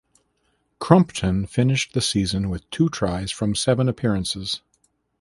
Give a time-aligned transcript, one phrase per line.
[0.79, 4.63] Crumpton finished the season with two tries from seven appearances.